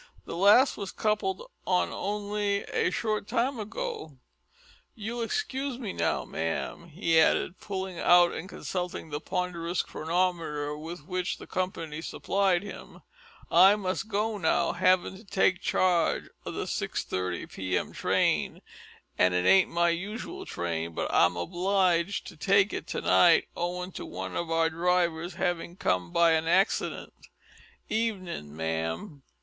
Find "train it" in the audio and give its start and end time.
17.93-19.33